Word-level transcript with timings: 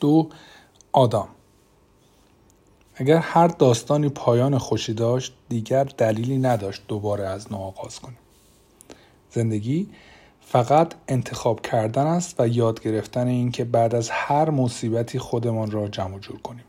دو 0.00 0.28
آدم. 0.92 1.28
اگر 2.94 3.16
هر 3.16 3.48
داستانی 3.48 4.08
پایان 4.08 4.58
خوشی 4.58 4.94
داشت 4.94 5.34
دیگر 5.48 5.84
دلیلی 5.84 6.38
نداشت 6.38 6.82
دوباره 6.88 7.26
از 7.26 7.52
نو 7.52 7.58
آغاز 7.58 8.00
کنیم. 8.00 8.18
زندگی 9.30 9.88
فقط 10.40 10.94
انتخاب 11.08 11.60
کردن 11.60 12.06
است 12.06 12.40
و 12.40 12.48
یاد 12.48 12.82
گرفتن 12.82 13.26
اینکه 13.26 13.64
بعد 13.64 13.94
از 13.94 14.10
هر 14.10 14.50
مصیبتی 14.50 15.18
خودمان 15.18 15.70
را 15.70 15.88
جمع 15.88 16.18
جور 16.18 16.38
کنیم. 16.38 16.64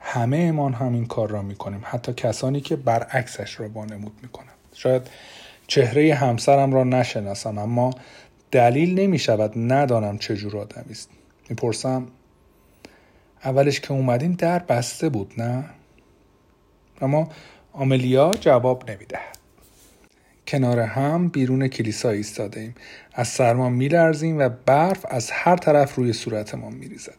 همه 0.00 0.36
امان 0.36 0.72
همین 0.72 1.06
کار 1.06 1.30
را 1.30 1.42
می‌کنیم 1.42 1.80
حتی 1.84 2.12
کسانی 2.12 2.60
که 2.60 2.76
برعکسش 2.76 3.60
را 3.60 3.68
بانمود 3.68 4.12
می‌کنند 4.22 4.54
شاید 4.74 5.02
چهره 5.66 6.14
همسرم 6.14 6.72
را 6.72 6.84
نشناسم 6.84 7.58
اما 7.58 7.90
دلیل 8.50 9.00
نمی 9.00 9.18
شود 9.18 9.52
ندانم 9.56 10.18
چجور 10.18 10.56
آدمی 10.56 10.90
است. 10.92 11.10
می‌پرسم 11.50 12.06
اولش 13.44 13.80
که 13.80 13.92
اومدیم 13.92 14.32
در 14.32 14.58
بسته 14.58 15.08
بود 15.08 15.32
نه؟ 15.36 15.64
اما 17.00 17.28
آملیا 17.72 18.30
جواب 18.40 18.90
نمی‌دهد. 18.90 19.38
کنار 20.46 20.80
هم 20.80 21.28
بیرون 21.28 21.68
کلیسا 21.68 22.10
ایستاده 22.10 22.60
ایم 22.60 22.74
از 23.12 23.28
سرما 23.28 23.68
میلرزیم 23.68 24.38
و 24.38 24.48
برف 24.66 25.06
از 25.08 25.30
هر 25.30 25.56
طرف 25.56 25.94
روی 25.94 26.12
صورتمان 26.12 26.72
میریزد. 26.72 27.16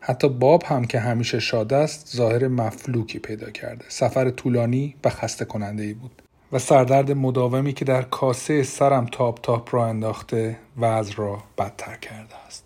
حتی 0.00 0.28
باب 0.28 0.62
هم 0.62 0.84
که 0.84 1.00
همیشه 1.00 1.40
شاد 1.40 1.72
است 1.72 2.16
ظاهر 2.16 2.48
مفلوکی 2.48 3.18
پیدا 3.18 3.50
کرده. 3.50 3.84
سفر 3.88 4.30
طولانی 4.30 4.94
و 5.04 5.08
خسته 5.08 5.44
کننده 5.44 5.82
ای 5.82 5.94
بود. 5.94 6.22
و 6.52 6.58
سردرد 6.58 7.12
مداومی 7.12 7.72
که 7.72 7.84
در 7.84 8.02
کاسه 8.02 8.62
سرم 8.62 9.06
تاپ 9.06 9.40
تاپ 9.40 9.74
را 9.74 9.86
انداخته 9.86 10.58
وضع 10.80 11.14
را 11.16 11.42
بدتر 11.58 11.96
کرده 11.96 12.34
است. 12.46 12.61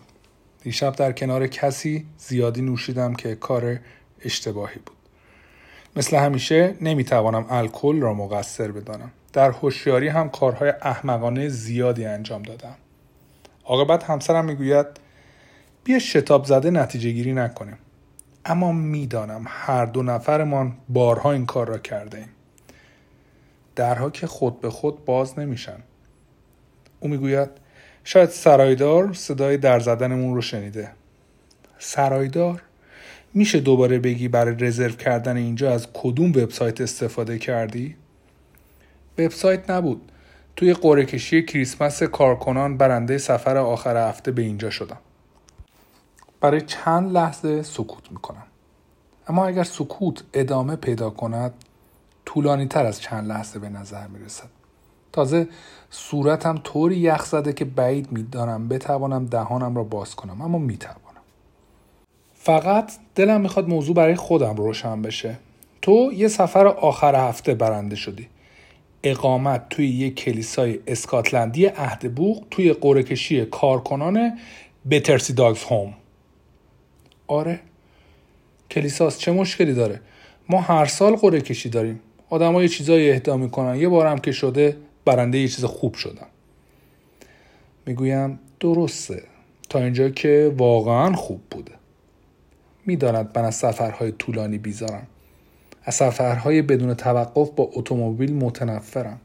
دیشب 0.66 0.96
در 0.96 1.12
کنار 1.12 1.46
کسی 1.46 2.06
زیادی 2.18 2.62
نوشیدم 2.62 3.14
که 3.14 3.34
کار 3.34 3.78
اشتباهی 4.24 4.80
بود. 4.86 4.96
مثل 5.96 6.16
همیشه 6.16 6.74
نمی‌توانم 6.80 7.46
الکل 7.50 8.00
را 8.00 8.14
مقصر 8.14 8.72
بدانم. 8.72 9.10
در 9.32 9.50
هوشیاری 9.50 10.08
هم 10.08 10.30
کارهای 10.30 10.72
احمقانه 10.82 11.48
زیادی 11.48 12.04
انجام 12.04 12.42
دادم. 12.42 12.74
عاقبت 13.64 14.04
همسرم 14.04 14.44
می‌گوید 14.44 14.86
بیا 15.84 15.98
شتاب 15.98 16.44
زده 16.44 16.70
نتیجه 16.70 17.10
گیری 17.10 17.32
نکنیم. 17.32 17.78
اما 18.44 18.72
می‌دانم 18.72 19.44
هر 19.48 19.86
دو 19.86 20.02
نفرمان 20.02 20.76
بارها 20.88 21.32
این 21.32 21.46
کار 21.46 21.68
را 21.68 21.78
کرده 21.78 22.18
ایم 22.18 22.28
درها 23.76 24.10
که 24.10 24.26
خود 24.26 24.60
به 24.60 24.70
خود 24.70 25.04
باز 25.04 25.38
نمیشن. 25.38 25.78
او 27.00 27.08
می‌گوید 27.08 27.65
شاید 28.08 28.30
سرایدار 28.30 29.12
صدای 29.12 29.56
در 29.56 29.80
زدنمون 29.80 30.34
رو 30.34 30.40
شنیده. 30.40 30.90
سرایدار؟ 31.78 32.62
میشه 33.34 33.60
دوباره 33.60 33.98
بگی 33.98 34.28
برای 34.28 34.54
رزرو 34.54 34.92
کردن 34.92 35.36
اینجا 35.36 35.72
از 35.72 35.86
کدوم 35.94 36.30
وبسایت 36.30 36.80
استفاده 36.80 37.38
کردی؟ 37.38 37.96
وبسایت 39.18 39.70
نبود. 39.70 40.12
توی 40.56 40.72
قرعه 40.72 41.04
کشی 41.04 41.42
کریسمس 41.42 42.02
کارکنان 42.02 42.76
برنده 42.76 43.18
سفر 43.18 43.56
آخر 43.56 44.08
هفته 44.08 44.32
به 44.32 44.42
اینجا 44.42 44.70
شدم. 44.70 44.98
برای 46.40 46.60
چند 46.60 47.12
لحظه 47.12 47.62
سکوت 47.62 48.12
می‌کنم. 48.12 48.46
اما 49.28 49.46
اگر 49.46 49.64
سکوت 49.64 50.24
ادامه 50.32 50.76
پیدا 50.76 51.10
کند 51.10 51.54
طولانی 52.24 52.66
تر 52.66 52.86
از 52.86 53.00
چند 53.00 53.28
لحظه 53.28 53.58
به 53.58 53.68
نظر 53.68 54.06
می‌رسد. 54.06 54.55
تازه 55.16 55.48
صورتم 55.90 56.60
طوری 56.64 56.96
یخ 56.96 57.24
زده 57.24 57.52
که 57.52 57.64
بعید 57.64 58.12
می‌دانم 58.12 58.68
بتوانم 58.68 59.26
دهانم 59.26 59.76
را 59.76 59.84
باز 59.84 60.14
کنم 60.14 60.42
اما 60.42 60.58
می‌توانم. 60.58 61.00
فقط 62.34 62.92
دلم 63.14 63.40
می‌خواد 63.40 63.68
موضوع 63.68 63.94
برای 63.94 64.14
خودم 64.14 64.56
روشن 64.56 65.02
بشه. 65.02 65.38
تو 65.82 66.12
یه 66.12 66.28
سفر 66.28 66.66
آخر 66.66 67.28
هفته 67.28 67.54
برنده 67.54 67.96
شدی. 67.96 68.28
اقامت 69.02 69.68
توی 69.68 69.86
یک 69.86 70.14
کلیسای 70.14 70.78
اسکاتلندی 70.86 71.70
بوغ 72.16 72.44
توی 72.50 72.72
قرعه 72.72 73.44
کارکنان 73.44 74.38
بترسی 74.90 75.32
داگز 75.32 75.62
هوم. 75.62 75.94
آره 77.26 77.60
کلیساس 78.70 79.18
چه 79.18 79.32
مشکلی 79.32 79.74
داره؟ 79.74 80.00
ما 80.48 80.60
هر 80.60 80.86
سال 80.86 81.16
قرعه 81.16 81.40
کشی 81.40 81.68
داریم. 81.68 82.00
آدم 82.30 82.60
یه 82.60 82.68
چیزایی 82.68 83.10
اهدا 83.10 83.36
می‌کنن. 83.36 83.76
یه 83.76 83.88
بارم 83.88 84.18
که 84.18 84.32
شده 84.32 84.76
برنده 85.06 85.38
یه 85.38 85.48
چیز 85.48 85.64
خوب 85.64 85.94
شدم. 85.94 86.26
می‌گویم 87.86 88.38
درسته. 88.60 89.22
تا 89.68 89.78
اینجا 89.78 90.08
که 90.08 90.54
واقعا 90.58 91.12
خوب 91.12 91.40
بوده. 91.50 91.72
می‌داند 92.86 93.38
من 93.38 93.44
از 93.44 93.54
سفرهای 93.54 94.12
طولانی 94.12 94.58
بیزارم. 94.58 95.06
از 95.84 95.94
سفرهای 95.94 96.62
بدون 96.62 96.94
توقف 96.94 97.50
با 97.50 97.70
اتومبیل 97.72 98.34
متنفرم. 98.34 99.20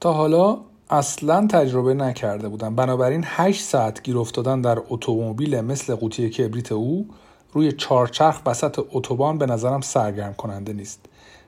تا 0.00 0.12
حالا 0.12 0.58
اصلا 0.90 1.46
تجربه 1.46 1.94
نکرده 1.94 2.48
بودم. 2.48 2.76
بنابراین 2.76 3.24
8 3.26 3.62
ساعت 3.62 4.02
گیر 4.02 4.18
افتادن 4.18 4.60
در 4.60 4.78
اتومبیل 4.88 5.60
مثل 5.60 5.94
قوطی 5.94 6.30
کبریت 6.30 6.72
او 6.72 7.08
روی 7.52 7.72
چهارچرخ 7.72 8.40
وسط 8.46 8.80
اتوبان 8.92 9.38
به 9.38 9.46
نظرم 9.46 9.80
سرگرم 9.80 10.34
کننده 10.34 10.72
نیست. 10.72 11.06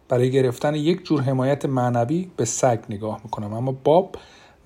برای 0.09 0.31
گرفتن 0.31 0.75
یک 0.75 1.05
جور 1.05 1.21
حمایت 1.21 1.65
معنوی 1.65 2.31
به 2.37 2.45
سگ 2.45 2.79
نگاه 2.91 3.21
می‌کنم. 3.25 3.53
اما 3.53 3.73
باب 3.73 4.17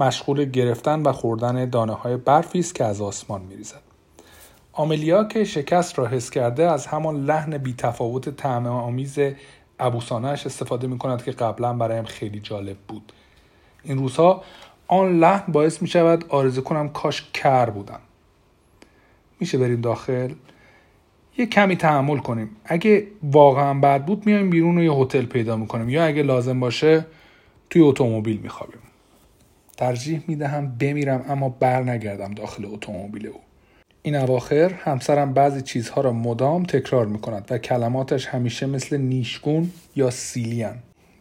مشغول 0.01 0.45
گرفتن 0.45 1.03
و 1.03 1.13
خوردن 1.13 1.71
دانه 1.71 1.93
های 1.93 2.17
برفی 2.17 2.59
است 2.59 2.75
که 2.75 2.85
از 2.85 3.01
آسمان 3.01 3.43
میریزد. 3.43 3.83
آملیا 4.73 5.25
که 5.25 5.45
شکست 5.45 5.99
را 5.99 6.07
حس 6.07 6.31
کرده 6.31 6.71
از 6.71 6.87
همان 6.87 7.25
لحن 7.25 7.59
بی 7.59 7.75
تفاوت 7.79 8.29
طعم 8.29 8.67
آمیز 8.67 9.19
ابوسانهش 9.79 10.47
استفاده 10.47 10.87
می 10.87 10.99
کند 10.99 11.25
که 11.25 11.31
قبلا 11.31 11.73
برایم 11.73 12.05
خیلی 12.05 12.41
جالب 12.41 12.77
بود. 12.89 13.13
این 13.85 13.99
روزها 13.99 14.43
آن 14.89 15.19
لحن 15.19 15.53
باعث 15.53 15.83
می 15.83 16.01
آرزو 16.29 16.63
کنم 16.63 16.89
کاش 16.89 17.31
کر 17.35 17.71
بودم. 17.71 18.01
میشه 19.41 19.59
بریم 19.59 19.81
داخل؟ 19.81 20.35
یه 21.39 21.47
کمی 21.47 21.77
تحمل 21.77 22.19
کنیم. 22.19 22.51
اگه 22.65 23.07
واقعا 23.23 23.75
بد 23.75 24.05
بود 24.05 24.27
میایم 24.27 24.51
بیرون 24.51 24.79
و 24.79 24.83
یه 24.83 24.93
هتل 24.93 25.25
پیدا 25.25 25.57
می‌کنیم. 25.57 25.89
یا 25.89 26.05
اگه 26.05 26.23
لازم 26.23 26.61
باشه 26.61 27.07
توی 27.71 27.83
اتومبیل 27.83 28.41
میخوابیم. 28.41 28.81
ترجیح 29.77 30.23
می‌دهم 30.27 30.79
بمیرم 30.79 31.25
اما 31.29 31.49
بر 31.49 31.83
نگردم 31.83 32.35
داخل 32.35 32.65
اتومبیل 32.65 33.27
او. 33.27 33.41
این 34.03 34.17
اواخر 34.17 34.73
همسرم 34.73 35.33
بعضی 35.33 35.63
چیزها 35.63 36.01
را 36.01 36.13
مدام 36.13 36.65
تکرار 36.65 37.07
می‌کند 37.07 37.47
و 37.51 37.59
کلماتش 37.59 38.27
همیشه 38.27 38.67
مثل 38.67 38.97
نیشگون 38.97 39.71
یا 39.97 40.11
سیلیان 40.11 40.77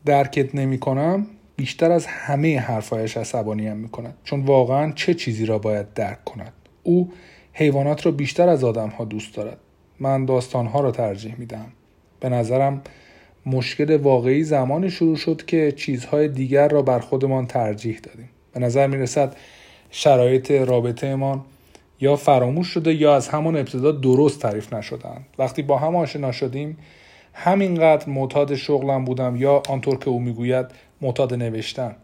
درکت 0.05 0.55
نمی 0.55 0.77
کنم 0.77 1.27
بیشتر 1.55 1.91
از 1.91 2.05
همه 2.05 2.59
حرفایش 2.59 3.17
عصبانیم 3.17 3.77
می 3.77 3.89
کند 3.89 4.13
چون 4.23 4.45
واقعا 4.45 4.91
چه 4.91 5.13
چیزی 5.13 5.45
را 5.45 5.59
باید 5.59 5.93
درک 5.93 6.25
کند؟ 6.25 6.53
او 6.83 7.13
حیوانات 7.53 8.05
را 8.05 8.11
بیشتر 8.11 8.49
از 8.49 8.63
آدم 8.63 8.89
ها 8.89 9.05
دوست 9.05 9.35
دارد. 9.35 9.57
من 9.99 10.25
داستانها 10.25 10.81
را 10.81 10.91
ترجیح 10.91 11.35
میدم. 11.37 11.65
به 12.19 12.29
نظرم 12.29 12.81
مشکل 13.45 13.97
واقعی 13.97 14.43
زمانی 14.43 14.89
شروع 14.89 15.15
شد 15.15 15.45
که 15.45 15.71
چیزهای 15.71 16.27
دیگر 16.27 16.67
را 16.67 16.81
بر 16.81 16.99
خودمان 16.99 17.47
ترجیح 17.47 17.99
دادیم. 17.99 18.29
به 18.53 18.59
نظر 18.59 18.87
می 18.87 18.97
رسد 18.97 19.35
شرایط 19.91 20.51
رابطهمان 20.51 21.41
یا 22.01 22.15
فراموش 22.15 22.67
شده 22.67 22.93
یا 22.93 23.15
از 23.15 23.27
همان 23.27 23.57
ابتدا 23.57 23.91
درست 23.91 24.41
تعریف 24.41 24.73
نشدند 24.73 25.25
وقتی 25.37 25.61
با 25.61 25.77
هم 25.77 25.95
آشنا 25.95 26.31
شدیم 26.31 26.77
همینقدر 27.33 28.09
معتاد 28.09 28.55
شغلم 28.55 29.05
بودم 29.05 29.35
یا 29.35 29.63
آنطور 29.69 29.97
که 29.97 30.09
او 30.09 30.19
می‌گوید 30.19 30.65
معتاد 31.01 31.33
نوشتن. 31.33 31.95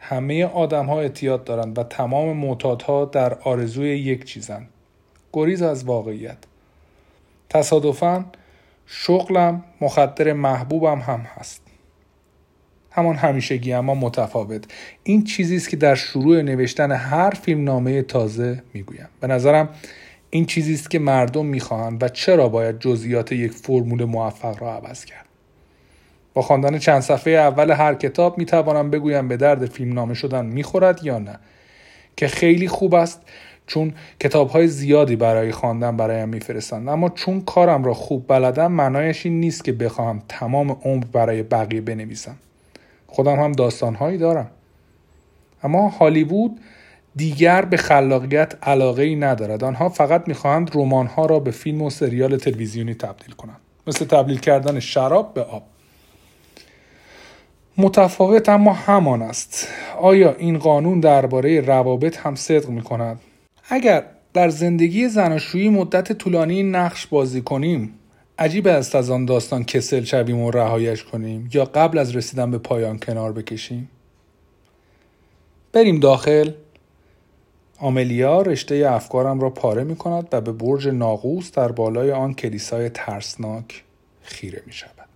همه 0.00 0.44
آدم 0.44 0.86
ها 0.86 1.00
اعتیاد 1.00 1.44
دارند 1.44 1.78
و 1.78 1.82
تمام 1.82 2.36
معتادها 2.36 3.04
در 3.04 3.34
آرزوی 3.34 3.98
یک 3.98 4.24
چیزند 4.24 4.68
گریز 5.32 5.62
از 5.62 5.84
واقعیت. 5.84 6.36
تصادفا 7.50 8.24
شغلم 8.86 9.64
مخدر 9.80 10.32
محبوبم 10.32 10.98
هم 10.98 11.20
هست. 11.20 11.62
همان 12.90 13.16
همیشگی 13.16 13.72
اما 13.72 13.94
متفاوت. 13.94 14.64
این 15.02 15.24
چیزی 15.24 15.56
است 15.56 15.68
که 15.68 15.76
در 15.76 15.94
شروع 15.94 16.42
نوشتن 16.42 16.92
هر 16.92 17.30
فیلم 17.30 17.64
نامه 17.64 18.02
تازه 18.02 18.62
می‌گویم. 18.74 19.08
به 19.20 19.26
نظرم 19.26 19.68
این 20.30 20.46
چیزی 20.46 20.74
است 20.74 20.90
که 20.90 20.98
مردم 20.98 21.46
می‌خواهند 21.46 22.02
و 22.02 22.08
چرا 22.08 22.48
باید 22.48 22.78
جزئیات 22.78 23.32
یک 23.32 23.52
فرمول 23.52 24.04
موفق 24.04 24.62
را 24.62 24.74
عوض 24.74 25.04
کرد؟ 25.04 25.26
با 26.34 26.42
خواندن 26.42 26.78
چند 26.78 27.02
صفحه 27.02 27.32
اول 27.32 27.70
هر 27.70 27.94
کتاب 27.94 28.38
می‌توانم 28.38 28.90
بگویم 28.90 29.28
به 29.28 29.36
درد 29.36 29.66
فیلم 29.66 29.92
نامه 29.92 30.14
شدن 30.14 30.46
می‌خورد 30.46 31.04
یا 31.04 31.18
نه. 31.18 31.38
که 32.16 32.28
خیلی 32.28 32.68
خوب 32.68 32.94
است 32.94 33.22
چون 33.68 33.92
کتاب 34.20 34.48
های 34.48 34.68
زیادی 34.68 35.16
برای 35.16 35.52
خواندن 35.52 35.96
برایم 35.96 36.28
میفرستند. 36.28 36.88
اما 36.88 37.08
چون 37.08 37.40
کارم 37.40 37.84
را 37.84 37.94
خوب 37.94 38.24
بلدم 38.28 38.72
معنایش 38.72 39.26
این 39.26 39.40
نیست 39.40 39.64
که 39.64 39.72
بخواهم 39.72 40.22
تمام 40.28 40.70
عمر 40.70 41.04
برای 41.12 41.42
بقیه 41.42 41.80
بنویسم. 41.80 42.36
خودم 43.06 43.36
هم 43.36 43.52
داستانهایی 43.52 44.18
دارم. 44.18 44.50
اما 45.62 45.88
هالیوود 45.88 46.60
دیگر 47.16 47.64
به 47.64 47.76
خلاقیت 47.76 48.54
علاقه 48.62 49.02
ای 49.02 49.16
ندارد. 49.16 49.64
آنها 49.64 49.88
فقط 49.88 50.28
می‌خواهند 50.28 50.70
ها 51.16 51.26
را 51.26 51.40
به 51.40 51.50
فیلم 51.50 51.82
و 51.82 51.90
سریال 51.90 52.36
تلویزیونی 52.36 52.94
تبدیل 52.94 53.34
کنند. 53.34 53.60
مثل 53.86 54.04
تبدیل 54.04 54.38
کردن 54.38 54.80
شراب 54.80 55.34
به 55.34 55.42
آب. 55.42 55.62
متفاوت 57.78 58.48
اما 58.48 58.72
همان 58.72 59.22
است. 59.22 59.68
آیا 60.00 60.34
این 60.34 60.58
قانون 60.58 61.00
درباره 61.00 61.60
روابط 61.60 62.18
هم 62.18 62.34
صدق 62.34 62.68
می 62.68 62.82
کند؟ 62.82 63.20
اگر 63.70 64.04
در 64.32 64.48
زندگی 64.48 65.08
زناشویی 65.08 65.68
مدت 65.68 66.12
طولانی 66.12 66.62
نقش 66.62 67.06
بازی 67.06 67.40
کنیم 67.40 67.94
عجیب 68.38 68.66
است 68.66 68.94
از 68.94 69.10
آن 69.10 69.24
داستان 69.24 69.64
کسل 69.64 70.04
شویم 70.04 70.40
و 70.40 70.50
رهایش 70.50 71.04
کنیم 71.04 71.50
یا 71.54 71.64
قبل 71.64 71.98
از 71.98 72.16
رسیدن 72.16 72.50
به 72.50 72.58
پایان 72.58 72.98
کنار 72.98 73.32
بکشیم 73.32 73.90
بریم 75.72 76.00
داخل 76.00 76.50
آملیا 77.78 78.42
رشته 78.42 78.74
افکارم 78.74 79.40
را 79.40 79.50
پاره 79.50 79.84
می 79.84 79.96
کند 79.96 80.28
و 80.32 80.40
به 80.40 80.52
برج 80.52 80.88
ناقوس 80.88 81.52
در 81.52 81.72
بالای 81.72 82.12
آن 82.12 82.34
کلیسای 82.34 82.88
ترسناک 82.88 83.84
خیره 84.22 84.62
می 84.66 84.72
شود. 84.72 85.08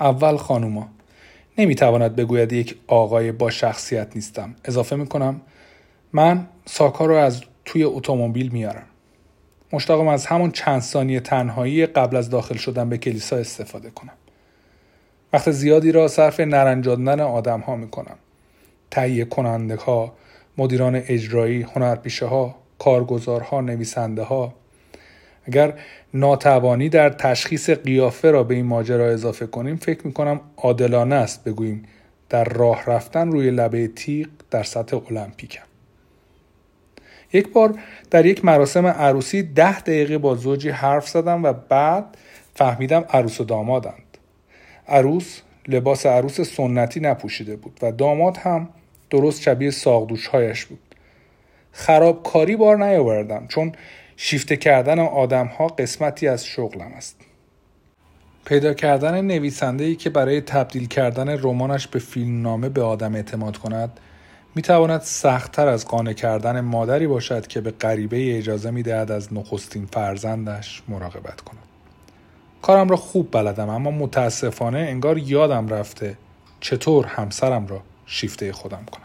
اول 0.00 0.36
خانوما 0.36 0.88
نمی 1.58 1.74
تواند 1.74 2.16
بگوید 2.16 2.52
یک 2.52 2.76
آقای 2.86 3.32
با 3.32 3.50
شخصیت 3.50 4.08
نیستم. 4.14 4.54
اضافه 4.64 4.96
می 4.96 5.06
کنم 5.06 5.40
من 6.16 6.46
ساکا 6.66 7.06
را 7.06 7.24
از 7.24 7.42
توی 7.64 7.84
اتومبیل 7.84 8.48
میارم. 8.48 8.86
مشتاقم 9.72 10.08
از 10.08 10.26
همون 10.26 10.50
چند 10.50 10.80
ثانیه 10.80 11.20
تنهایی 11.20 11.86
قبل 11.86 12.16
از 12.16 12.30
داخل 12.30 12.56
شدن 12.56 12.88
به 12.88 12.98
کلیسا 12.98 13.36
استفاده 13.36 13.90
کنم. 13.90 14.12
وقت 15.32 15.50
زیادی 15.50 15.92
را 15.92 16.08
صرف 16.08 16.40
نرنجاندن 16.40 17.20
آدم 17.20 17.60
ها 17.60 17.76
می 17.76 17.88
کنم. 17.88 18.16
تهیه 18.90 19.24
کننده 19.24 19.76
ها، 19.76 20.12
مدیران 20.58 21.02
اجرایی، 21.06 21.62
هنرپیشه 21.62 22.26
ها، 22.26 22.54
کارگزارها، 22.78 23.60
نویسنده 23.60 24.22
ها. 24.22 24.54
اگر 25.44 25.74
ناتوانی 26.14 26.88
در 26.88 27.10
تشخیص 27.10 27.70
قیافه 27.70 28.30
را 28.30 28.42
به 28.42 28.54
این 28.54 28.66
ماجرا 28.66 29.06
اضافه 29.06 29.46
کنیم 29.46 29.76
فکر 29.76 30.06
می 30.06 30.12
کنم 30.12 30.40
عادلانه 30.56 31.14
است 31.14 31.44
بگوییم 31.44 31.84
در 32.28 32.44
راه 32.44 32.84
رفتن 32.86 33.32
روی 33.32 33.50
لبه 33.50 33.88
تیغ 33.88 34.28
در 34.50 34.62
سطح 34.62 34.96
المپیکم. 35.10 35.73
یک 37.34 37.52
بار 37.52 37.78
در 38.10 38.26
یک 38.26 38.44
مراسم 38.44 38.86
عروسی 38.86 39.42
ده 39.42 39.80
دقیقه 39.80 40.18
با 40.18 40.34
زوجی 40.34 40.70
حرف 40.70 41.08
زدم 41.08 41.44
و 41.44 41.52
بعد 41.52 42.04
فهمیدم 42.54 43.04
عروس 43.10 43.40
و 43.40 43.44
دامادند. 43.44 44.18
عروس 44.88 45.40
لباس 45.68 46.06
عروس 46.06 46.40
سنتی 46.40 47.00
نپوشیده 47.00 47.56
بود 47.56 47.78
و 47.82 47.92
داماد 47.92 48.36
هم 48.36 48.68
درست 49.10 49.42
شبیه 49.42 49.70
ساقدوشهایش 49.70 50.64
بود. 50.64 50.78
خرابکاری 51.72 52.56
بار 52.56 52.84
نیاوردم 52.84 53.46
چون 53.48 53.72
شیفته 54.16 54.56
کردن 54.56 54.98
آدم 54.98 55.46
ها 55.46 55.66
قسمتی 55.66 56.28
از 56.28 56.46
شغلم 56.46 56.92
است. 56.96 57.16
پیدا 58.44 58.74
کردن 58.74 59.20
نویسنده 59.20 59.84
ای 59.84 59.96
که 59.96 60.10
برای 60.10 60.40
تبدیل 60.40 60.86
کردن 60.88 61.28
رمانش 61.28 61.86
به 61.86 61.98
فیلمنامه 61.98 62.68
به 62.68 62.82
آدم 62.82 63.14
اعتماد 63.14 63.56
کند 63.56 64.00
می 64.56 64.62
تواند 64.62 65.00
سختتر 65.00 65.68
از 65.68 65.86
قانع 65.86 66.12
کردن 66.12 66.60
مادری 66.60 67.06
باشد 67.06 67.46
که 67.46 67.60
به 67.60 67.70
غریبه 67.70 68.38
اجازه 68.38 68.70
می 68.70 68.82
دهد 68.82 69.10
از 69.10 69.32
نخستین 69.32 69.86
فرزندش 69.86 70.82
مراقبت 70.88 71.40
کند. 71.40 71.62
کارم 72.62 72.88
را 72.88 72.96
خوب 72.96 73.28
بلدم 73.32 73.68
اما 73.68 73.90
متاسفانه 73.90 74.78
انگار 74.78 75.18
یادم 75.18 75.68
رفته 75.68 76.18
چطور 76.60 77.06
همسرم 77.06 77.66
را 77.66 77.80
شیفته 78.06 78.52
خودم 78.52 78.84
کنم. 78.92 79.04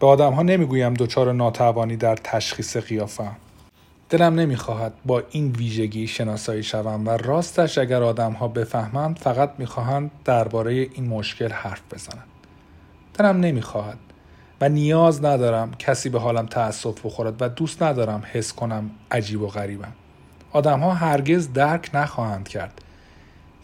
به 0.00 0.06
آدم 0.06 0.32
ها 0.32 0.42
نمی‌گویم 0.42 0.94
دچار 0.94 1.32
ناتوانی 1.32 1.96
در 1.96 2.16
تشخیص 2.16 2.76
قیافه 2.76 3.30
دلم 4.08 4.34
نمی‌خواهد 4.34 4.92
با 5.06 5.22
این 5.30 5.52
ویژگی 5.52 6.06
شناسایی 6.06 6.62
شوم 6.62 7.06
و 7.06 7.10
راستش 7.10 7.78
اگر 7.78 8.02
آدم 8.02 8.32
ها 8.32 8.48
بفهمند 8.48 9.18
فقط 9.18 9.50
می‌خواهند 9.58 10.10
درباره 10.24 10.72
این 10.72 11.08
مشکل 11.08 11.52
حرف 11.52 11.80
بزنند. 11.94 12.29
دلم 13.20 13.40
نمی‌خواهد 13.40 13.98
و 14.60 14.68
نیاز 14.68 15.24
ندارم 15.24 15.74
کسی 15.78 16.08
به 16.08 16.20
حالم 16.20 16.46
تأسف 16.46 17.06
بخورد 17.06 17.42
و 17.42 17.48
دوست 17.48 17.82
ندارم 17.82 18.22
حس 18.32 18.52
کنم 18.52 18.90
عجیب 19.10 19.42
و 19.42 19.46
غریبم. 19.46 19.92
آدم 20.52 20.80
ها 20.80 20.94
هرگز 20.94 21.52
درک 21.52 21.90
نخواهند 21.94 22.48
کرد 22.48 22.80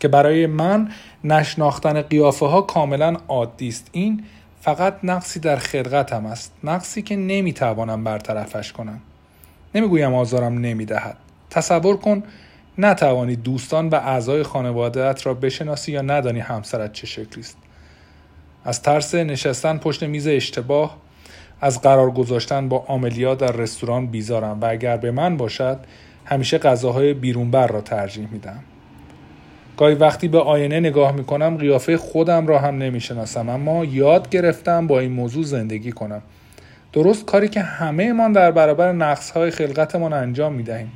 که 0.00 0.08
برای 0.08 0.46
من 0.46 0.88
نشناختن 1.24 2.02
قیافه 2.02 2.46
ها 2.46 2.62
کاملا 2.62 3.16
عادی 3.28 3.68
است. 3.68 3.88
این 3.92 4.24
فقط 4.60 4.98
نقصی 5.02 5.40
در 5.40 5.56
خلقتم 5.56 6.26
است 6.26 6.52
نقصی 6.64 7.02
که 7.02 7.16
نمی‌توانم 7.16 8.04
برطرفش 8.04 8.72
کنم. 8.72 9.00
نمی‌گویم 9.74 10.14
آزارم 10.14 10.58
نمی‌دهد. 10.58 11.16
تصور 11.50 11.96
کن 11.96 12.22
نتوانی 12.78 13.36
دوستان 13.36 13.88
و 13.88 13.94
اعضای 13.94 14.42
خانوادهت 14.42 15.26
را 15.26 15.34
بشناسی 15.34 15.92
یا 15.92 16.02
ندانی 16.02 16.40
همسرت 16.40 16.92
چه 16.92 17.06
شکلی 17.06 17.40
است. 17.40 17.56
از 18.66 18.82
ترس 18.82 19.14
نشستن 19.14 19.78
پشت 19.78 20.02
میز 20.02 20.26
اشتباه 20.26 20.96
از 21.60 21.80
قرار 21.80 22.10
گذاشتن 22.10 22.68
با 22.68 22.84
آملیا 22.88 23.34
در 23.34 23.52
رستوران 23.52 24.06
بیزارم 24.06 24.60
و 24.60 24.64
اگر 24.64 24.96
به 24.96 25.10
من 25.10 25.36
باشد 25.36 25.78
همیشه 26.24 26.58
غذاهای 26.58 27.14
بیرونبر 27.14 27.66
را 27.66 27.80
ترجیح 27.80 28.28
میدم 28.32 28.58
گاهی 29.76 29.94
وقتی 29.94 30.28
به 30.28 30.38
آینه 30.38 30.80
نگاه 30.80 31.12
می‌کنم 31.12 31.56
قیافه 31.56 31.96
خودم 31.96 32.46
را 32.46 32.58
هم 32.58 32.78
نمی‌شناسم 32.78 33.48
اما 33.48 33.84
یاد 33.84 34.28
گرفتم 34.28 34.86
با 34.86 35.00
این 35.00 35.12
موضوع 35.12 35.44
زندگی 35.44 35.92
کنم. 35.92 36.22
درست 36.92 37.24
کاری 37.24 37.48
که 37.48 37.60
همه 37.60 38.12
من 38.12 38.32
در 38.32 38.50
برابر 38.50 38.92
نقص 38.92 39.30
های 39.30 39.50
خلقتمان 39.50 40.12
انجام 40.12 40.52
می‌دهیم. 40.52 40.92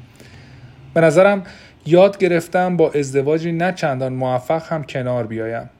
به 0.94 1.00
نظرم 1.00 1.42
یاد 1.86 2.18
گرفتم 2.18 2.76
با 2.76 2.90
ازدواجی 2.90 3.52
نه 3.52 3.72
چندان 3.72 4.12
موفق 4.12 4.72
هم 4.72 4.84
کنار 4.84 5.26
بیایم. 5.26 5.70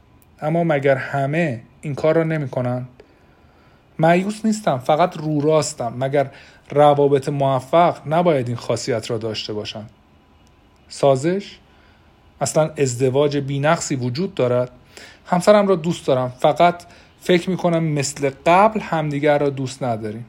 اما 0.43 0.65
مگر 0.65 0.97
همه 0.97 1.61
این 1.83 1.95
کار 1.95 2.17
را 2.17 2.25
نمی 2.25 2.49
کنند؟ 2.49 2.89
معیوس 3.99 4.45
نیستم 4.45 4.79
فقط 4.79 5.17
رو 5.17 5.41
راستم. 5.41 5.95
مگر 5.99 6.31
روابط 6.71 7.29
موفق 7.29 7.97
نباید 8.07 8.49
این 8.49 8.57
خاصیت 8.57 9.11
را 9.11 9.19
داشته 9.19 9.53
باشند 9.53 9.91
سازش؟ 10.89 11.59
اصلا 12.41 12.71
ازدواج 12.79 13.37
بینقصی 13.37 13.97
وجود 13.97 14.35
دارد. 14.35 14.71
همسرم 15.27 15.67
را 15.67 15.77
دوست 15.77 16.07
دارم 16.07 16.33
فقط 16.39 16.83
فکر 17.21 17.51
می 17.51 17.57
کنم 17.57 17.85
مثل 17.85 18.31
قبل 18.47 18.81
همدیگر 18.81 19.39
را 19.39 19.51
دوست 19.51 19.83
نداریم. 19.83 20.27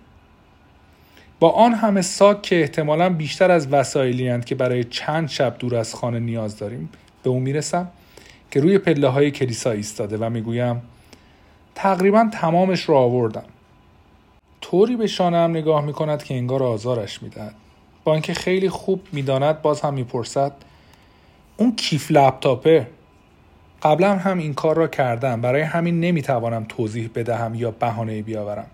با 1.39 1.49
آن 1.49 1.73
همه 1.73 2.01
ساک 2.01 2.41
که 2.41 2.61
احتمالا 2.61 3.09
بیشتر 3.09 3.51
از 3.51 3.67
وسایلی 3.67 4.41
که 4.41 4.55
برای 4.55 4.83
چند 4.83 5.29
شب 5.29 5.55
دور 5.59 5.75
از 5.75 5.95
خانه 5.95 6.19
نیاز 6.19 6.57
داریم 6.57 6.89
به 7.23 7.29
اون 7.29 7.41
می‌رسم 7.41 7.87
که 8.51 8.59
روی 8.59 8.77
پله 8.77 9.07
های 9.07 9.31
کلیسا 9.31 9.71
ایستاده 9.71 10.17
و 10.17 10.29
می‌گویم 10.29 10.81
تقریبا 11.75 12.29
تمامش 12.33 12.81
رو 12.81 12.95
آوردم. 12.95 13.43
طوری 14.61 14.95
به 14.95 15.07
شانم 15.07 15.49
نگاه 15.49 15.85
می 15.85 15.93
کند 15.93 16.23
که 16.23 16.33
انگار 16.35 16.63
آزارش 16.63 17.23
می‌دهد. 17.23 17.55
با 18.03 18.13
اینکه 18.13 18.33
خیلی 18.33 18.69
خوب 18.69 19.01
می‌داند 19.11 19.61
باز 19.61 19.81
هم 19.81 19.93
می‌پرسد 19.93 20.51
اون 21.57 21.75
کیف 21.75 22.11
لپتاپه؟ 22.11 22.87
قبلا 23.83 24.15
هم 24.15 24.37
این 24.37 24.53
کار 24.53 24.75
را 24.75 24.87
کردم. 24.87 25.41
برای 25.41 25.61
همین 25.61 25.99
نمی‌توانم 25.99 26.65
توضیح 26.69 27.09
بدهم 27.15 27.55
یا 27.55 27.71
بهانه 27.71 28.21
بیاورم. 28.21 28.67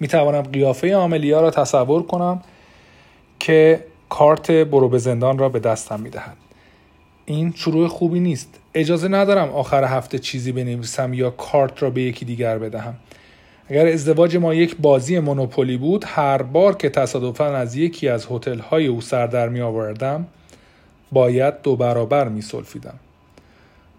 می‌توانم 0.00 0.42
قیافه 0.42 0.94
عاملیا 0.94 1.40
را 1.40 1.50
تصور 1.50 2.02
کنم 2.02 2.42
که 3.40 3.84
کارت 4.08 4.50
برو 4.50 4.88
به 4.88 4.98
زندان 4.98 5.38
را 5.38 5.48
به 5.48 5.58
دستم 5.58 6.00
می‌دهد. 6.00 6.36
این 7.26 7.52
شروع 7.56 7.88
خوبی 7.88 8.20
نیست. 8.20 8.58
اجازه 8.74 9.08
ندارم 9.08 9.48
آخر 9.48 9.84
هفته 9.84 10.18
چیزی 10.18 10.52
بنویسم 10.52 11.14
یا 11.14 11.30
کارت 11.30 11.82
را 11.82 11.90
به 11.90 12.02
یکی 12.02 12.24
دیگر 12.24 12.58
بدهم. 12.58 12.94
اگر 13.68 13.86
ازدواج 13.86 14.36
ما 14.36 14.54
یک 14.54 14.76
بازی 14.76 15.18
مونوپولی 15.18 15.76
بود 15.76 16.04
هر 16.08 16.42
بار 16.42 16.76
که 16.76 16.88
تصادفا 16.88 17.56
از 17.56 17.76
یکی 17.76 18.08
از 18.08 18.26
هتل 18.30 18.58
های 18.58 18.86
او 18.86 19.00
سر 19.00 19.26
در 19.26 19.48
می 19.48 19.60
آوردم 19.60 20.26
باید 21.12 21.62
دو 21.62 21.76
برابر 21.76 22.28
می 22.28 22.42
سلفیدم. 22.42 22.94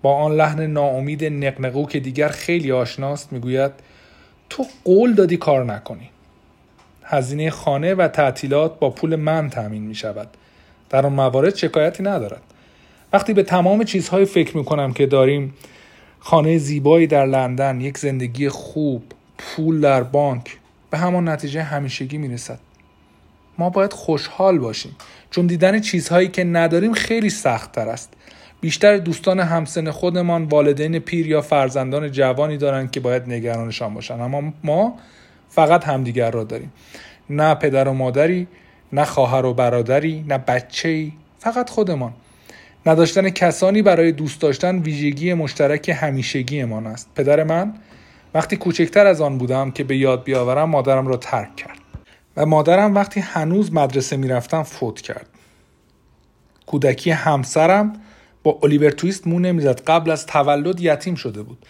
با 0.01 0.15
آن 0.15 0.35
لحن 0.35 0.67
ناامید 0.67 1.25
نقنقو 1.25 1.85
که 1.85 1.99
دیگر 1.99 2.27
خیلی 2.27 2.71
آشناست 2.71 3.33
می‌گوید 3.33 3.71
تو 4.49 4.65
قول 4.83 5.13
دادی 5.13 5.37
کار 5.37 5.65
نکنی. 5.65 6.09
هزینه 7.03 7.49
خانه 7.49 7.93
و 7.93 8.07
تعطیلات 8.07 8.79
با 8.79 8.89
پول 8.89 9.15
من 9.15 9.49
تأمین 9.49 9.83
می 9.83 9.95
شود 9.95 10.27
در 10.89 11.05
آن 11.05 11.13
موارد 11.13 11.55
شکایتی 11.55 12.03
ندارد. 12.03 12.41
وقتی 13.15 13.33
به 13.33 13.43
تمام 13.43 13.83
چیزهای 13.83 14.25
فکر 14.25 14.57
می‌کنم 14.57 14.93
که 14.93 15.05
داریم 15.05 15.53
خانه 16.19 16.57
زیبایی 16.57 17.07
در 17.07 17.25
لندن 17.25 17.81
یک 17.81 17.97
زندگی 17.97 18.49
خوب 18.49 19.03
پول 19.37 19.81
در 19.81 20.03
بانک 20.03 20.57
به 20.89 20.97
همان 20.97 21.29
نتیجه 21.29 21.63
همیشگی 21.63 22.17
می‌رسد. 22.17 22.59
ما 23.57 23.69
باید 23.69 23.93
خوشحال 23.93 24.59
باشیم. 24.59 24.95
چون 25.31 25.47
دیدن 25.47 25.79
چیزهایی 25.79 26.27
که 26.27 26.43
نداریم 26.43 26.93
خیلی 26.93 27.29
سخت 27.29 27.71
تر 27.71 27.89
است. 27.89 28.13
بیشتر 28.61 28.97
دوستان 28.97 29.39
همسن 29.39 29.91
خودمان 29.91 30.43
والدین 30.43 30.99
پیر 30.99 31.27
یا 31.27 31.41
فرزندان 31.41 32.11
جوانی 32.11 32.57
دارند 32.57 32.91
که 32.91 32.99
باید 32.99 33.23
نگرانشان 33.27 33.93
باشند 33.93 34.21
اما 34.21 34.53
ما 34.63 34.95
فقط 35.49 35.83
همدیگر 35.83 36.31
را 36.31 36.43
داریم. 36.43 36.73
نه 37.29 37.55
پدر 37.55 37.87
و 37.87 37.93
مادری 37.93 38.47
نه 38.93 39.05
خواهر 39.05 39.45
و 39.45 39.53
برادری 39.53 40.25
نه 40.27 40.37
بچه 40.37 41.11
فقط 41.39 41.69
خودمان. 41.69 42.13
نداشتن 42.85 43.29
کسانی 43.29 43.81
برای 43.81 44.11
دوست 44.11 44.41
داشتن 44.41 44.79
ویژگی 44.79 45.33
مشترک 45.33 45.89
همیشگیمان 45.89 46.87
است. 46.87 47.09
پدر 47.15 47.43
من 47.43 47.73
وقتی 48.33 48.57
کوچکتر 48.57 49.05
از 49.05 49.21
آن 49.21 49.37
بودم 49.37 49.71
که 49.71 49.83
به 49.83 49.97
یاد 49.97 50.23
بیاورم 50.23 50.69
مادرم 50.69 51.07
را 51.07 51.17
ترک 51.17 51.55
کرد 51.55 51.77
و 52.37 52.45
مادرم 52.45 52.95
وقتی 52.95 53.19
هنوز 53.19 53.73
مدرسه 53.73 54.17
می‌رفتم 54.17 54.63
فوت 54.63 55.01
کرد. 55.01 55.27
کودکی 56.65 57.11
همسرم 57.11 57.93
با 58.43 58.59
الیور 58.63 58.89
تویست 58.89 59.27
مو 59.27 59.39
نمی‌زد. 59.39 59.81
قبل 59.81 60.11
از 60.11 60.25
تولد 60.25 60.79
یتیم 60.79 61.15
شده 61.15 61.41
بود. 61.41 61.65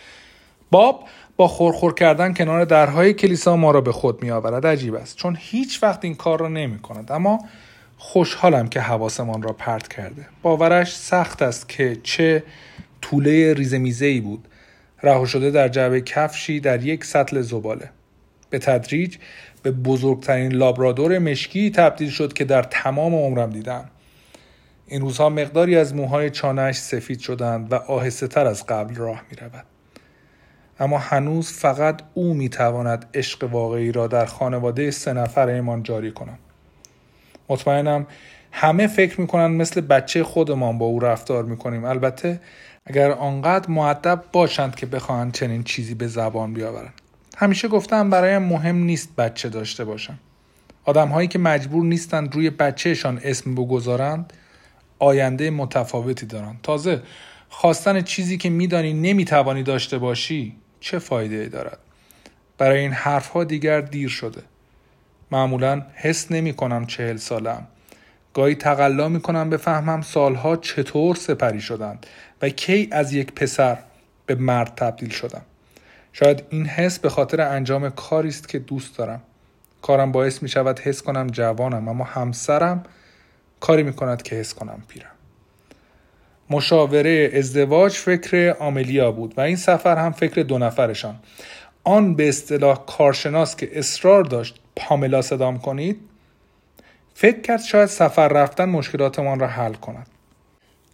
باب 0.71 1.03
با 1.37 1.47
خورخور 1.47 1.93
کردن 1.93 2.33
کنار 2.33 2.65
درهای 2.65 3.13
کلیسا 3.13 3.55
ما 3.55 3.71
را 3.71 3.81
به 3.81 3.91
خود 3.91 4.23
می 4.23 4.31
آورد 4.31 4.67
عجیب 4.67 4.95
است. 4.95 5.17
چون 5.17 5.37
هیچ 5.39 5.83
وقت 5.83 6.05
این 6.05 6.15
کار 6.15 6.39
را 6.39 6.47
نمی 6.47 6.79
کند 6.79 7.11
اما 7.11 7.39
خوشحالم 7.97 8.67
که 8.67 8.81
حواسمان 8.81 9.41
را 9.41 9.53
پرت 9.53 9.87
کرده 9.87 10.25
باورش 10.41 10.95
سخت 10.95 11.41
است 11.41 11.69
که 11.69 11.97
چه 12.03 12.43
طوله 13.01 13.53
ریزمیزه 13.53 14.05
ای 14.05 14.19
بود 14.19 14.47
رها 15.03 15.25
شده 15.25 15.51
در 15.51 15.67
جعبه 15.67 16.01
کفشی 16.01 16.59
در 16.59 16.85
یک 16.85 17.05
سطل 17.05 17.41
زباله 17.41 17.89
به 18.49 18.59
تدریج 18.59 19.17
به 19.63 19.71
بزرگترین 19.71 20.51
لابرادور 20.51 21.19
مشکی 21.19 21.71
تبدیل 21.71 22.09
شد 22.09 22.33
که 22.33 22.45
در 22.45 22.63
تمام 22.63 23.15
عمرم 23.15 23.49
دیدم 23.49 23.85
این 24.87 25.01
روزها 25.01 25.29
مقداری 25.29 25.75
از 25.75 25.95
موهای 25.95 26.29
چانهش 26.29 26.77
سفید 26.77 27.19
شدند 27.19 27.71
و 27.71 27.75
آهسته 27.75 28.27
تر 28.27 28.47
از 28.47 28.65
قبل 28.65 28.95
راه 28.95 29.21
می 29.31 29.37
رود. 29.37 29.65
اما 30.79 30.97
هنوز 30.97 31.51
فقط 31.51 32.01
او 32.13 32.33
می 32.33 32.49
تواند 32.49 33.05
عشق 33.13 33.49
واقعی 33.51 33.91
را 33.91 34.07
در 34.07 34.25
خانواده 34.25 34.91
سه 34.91 35.13
نفر 35.13 35.47
ایمان 35.47 35.83
جاری 35.83 36.11
کنم. 36.11 36.37
مطمئنم 37.49 38.07
همه 38.51 38.87
فکر 38.87 39.21
می‌کنن 39.21 39.47
مثل 39.47 39.81
بچه 39.81 40.23
خودمان 40.23 40.77
با 40.77 40.85
او 40.85 40.99
رفتار 40.99 41.43
می‌کنیم. 41.43 41.85
البته 41.85 42.41
اگر 42.85 43.11
آنقدر 43.11 43.69
معدب 43.69 44.23
باشند 44.31 44.75
که 44.75 44.85
بخواهند 44.85 45.33
چنین 45.33 45.63
چیزی 45.63 45.95
به 45.95 46.07
زبان 46.07 46.53
بیاورند. 46.53 46.93
همیشه 47.37 47.67
گفتم 47.67 48.09
برایم 48.09 48.41
مهم 48.41 48.75
نیست 48.75 49.15
بچه 49.15 49.49
داشته 49.49 49.85
باشم. 49.85 50.19
آدم 50.85 51.07
هایی 51.07 51.27
که 51.27 51.39
مجبور 51.39 51.85
نیستند 51.85 52.35
روی 52.35 52.49
بچهشان 52.49 53.21
اسم 53.23 53.55
بگذارند 53.55 54.33
آینده 54.99 55.49
متفاوتی 55.49 56.25
دارند. 56.25 56.59
تازه 56.63 57.01
خواستن 57.49 58.01
چیزی 58.01 58.37
که 58.37 58.49
میدانی 58.49 58.93
نمی‌توانی 58.93 59.63
داشته 59.63 59.97
باشی 59.97 60.55
چه 60.79 60.99
فایده 60.99 61.35
ای 61.35 61.49
دارد؟ 61.49 61.77
برای 62.57 62.79
این 62.79 62.91
حرفها 62.91 63.43
دیگر 63.43 63.81
دیر 63.81 64.09
شده. 64.09 64.41
معمولا 65.31 65.81
حس 65.93 66.31
نمی 66.31 66.53
کنم 66.53 66.85
چهل 66.85 67.17
سالم. 67.17 67.67
گاهی 68.33 68.55
تقلا 68.55 69.09
می 69.09 69.21
کنم 69.21 69.49
بفهمم 69.49 70.01
سالها 70.01 70.55
چطور 70.55 71.15
سپری 71.15 71.61
شدند 71.61 72.05
و 72.41 72.49
کی 72.49 72.89
از 72.91 73.13
یک 73.13 73.31
پسر 73.31 73.77
به 74.25 74.35
مرد 74.35 74.75
تبدیل 74.75 75.09
شدم. 75.09 75.41
شاید 76.13 76.43
این 76.49 76.65
حس 76.65 76.99
به 76.99 77.09
خاطر 77.09 77.41
انجام 77.41 77.89
کاری 77.89 78.29
است 78.29 78.49
که 78.49 78.59
دوست 78.59 78.97
دارم. 78.97 79.21
کارم 79.81 80.11
باعث 80.11 80.43
می 80.43 80.49
شود 80.49 80.79
حس 80.79 81.01
کنم 81.01 81.27
جوانم 81.27 81.87
اما 81.87 82.03
همسرم 82.03 82.83
کاری 83.59 83.83
می 83.83 83.93
کند 83.93 84.21
که 84.21 84.35
حس 84.35 84.53
کنم 84.53 84.83
پیرم. 84.87 85.11
مشاوره 86.49 87.31
ازدواج 87.33 87.91
فکر 87.93 88.55
آملیا 88.59 89.11
بود 89.11 89.33
و 89.37 89.41
این 89.41 89.55
سفر 89.55 89.97
هم 89.97 90.11
فکر 90.11 90.43
دو 90.43 90.57
نفرشان. 90.57 91.15
آن 91.83 92.15
به 92.15 92.29
اصطلاح 92.29 92.85
کارشناس 92.85 93.55
که 93.55 93.79
اصرار 93.79 94.23
داشت 94.23 94.59
پاملا 94.75 95.21
صدام 95.21 95.57
کنید 95.57 95.99
فکر 97.13 97.41
کرد 97.41 97.61
شاید 97.61 97.85
سفر 97.85 98.27
رفتن 98.27 98.65
مشکلاتمان 98.65 99.39
را 99.39 99.47
حل 99.47 99.73
کند 99.73 100.07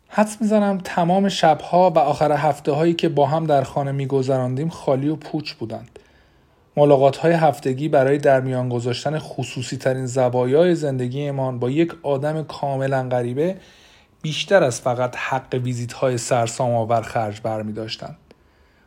حدس 0.08 0.42
می‌زنم 0.42 0.78
تمام 0.84 1.30
شبها 1.30 1.90
و 1.90 2.00
آخر 2.00 2.32
هفته 2.32 2.72
هایی 2.72 2.94
که 2.94 3.10
با 3.10 3.26
هم 3.26 3.46
در 3.46 3.64
خانه 3.64 3.92
میگذراندیم 3.92 4.70
خالی 4.70 5.10
و 5.10 5.16
پوچ 5.16 5.54
بودند 5.54 6.00
ملاقات 6.78 7.18
های 7.18 7.34
هفتگی 7.34 7.90
برای 7.90 8.18
در 8.18 8.42
میان 8.42 8.70
گذاشتن 8.70 9.20
خصوصی 9.20 9.78
ترین 9.78 10.06
زوایای 10.06 10.76
زندگیمان 10.76 11.60
با 11.60 11.70
یک 11.70 11.94
آدم 12.04 12.44
کاملا 12.44 13.10
غریبه 13.10 13.58
بیشتر 14.22 14.64
از 14.64 14.82
فقط 14.82 15.16
حق 15.16 15.60
ویزیت 15.64 15.94
های 15.94 16.18
سرسام 16.18 16.76
آور 16.76 17.02
خرج 17.02 17.42
برمی 17.42 17.74
داشتند. 17.74 18.18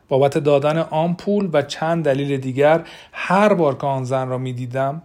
بابت 0.07 0.37
دادن 0.37 0.77
آمپول 0.77 1.49
و 1.53 1.61
چند 1.61 2.05
دلیل 2.05 2.37
دیگر 2.37 2.83
هر 3.11 3.53
بار 3.53 3.77
که 3.77 3.87
آن 3.87 4.03
زن 4.03 4.27
را 4.27 4.37
می 4.37 4.53
دیدم 4.53 5.01